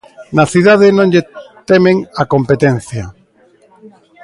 Na 0.37 0.45
cidade 0.53 0.87
non 0.97 1.07
lle 1.13 1.23
temen 1.69 1.95
á 2.21 2.23
competencia. 2.33 3.05